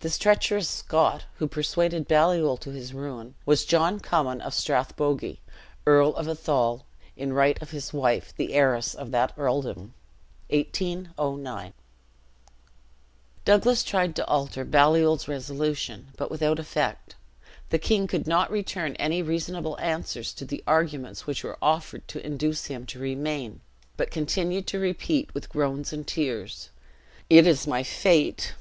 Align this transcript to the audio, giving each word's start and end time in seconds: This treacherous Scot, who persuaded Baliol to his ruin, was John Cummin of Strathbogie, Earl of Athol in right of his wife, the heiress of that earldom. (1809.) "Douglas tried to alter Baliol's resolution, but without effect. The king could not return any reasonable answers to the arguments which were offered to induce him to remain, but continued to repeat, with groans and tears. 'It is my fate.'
This 0.00 0.18
treacherous 0.18 0.68
Scot, 0.68 1.24
who 1.38 1.46
persuaded 1.48 2.06
Baliol 2.06 2.58
to 2.60 2.68
his 2.70 2.92
ruin, 2.92 3.34
was 3.46 3.64
John 3.64 3.98
Cummin 3.98 4.42
of 4.42 4.52
Strathbogie, 4.52 5.38
Earl 5.86 6.14
of 6.16 6.28
Athol 6.28 6.84
in 7.16 7.32
right 7.32 7.56
of 7.62 7.70
his 7.70 7.94
wife, 7.94 8.34
the 8.36 8.52
heiress 8.52 8.92
of 8.94 9.12
that 9.12 9.32
earldom. 9.38 9.94
(1809.) 10.50 11.72
"Douglas 13.46 13.82
tried 13.82 14.14
to 14.16 14.26
alter 14.26 14.62
Baliol's 14.62 15.26
resolution, 15.26 16.08
but 16.18 16.30
without 16.30 16.58
effect. 16.58 17.16
The 17.70 17.78
king 17.78 18.06
could 18.06 18.26
not 18.26 18.50
return 18.50 18.94
any 18.96 19.22
reasonable 19.22 19.78
answers 19.80 20.34
to 20.34 20.44
the 20.44 20.62
arguments 20.66 21.26
which 21.26 21.42
were 21.42 21.56
offered 21.62 22.06
to 22.08 22.26
induce 22.26 22.66
him 22.66 22.84
to 22.88 22.98
remain, 22.98 23.62
but 23.96 24.10
continued 24.10 24.66
to 24.66 24.78
repeat, 24.78 25.32
with 25.32 25.48
groans 25.48 25.94
and 25.94 26.06
tears. 26.06 26.68
'It 27.30 27.46
is 27.46 27.66
my 27.66 27.82
fate.' 27.82 28.52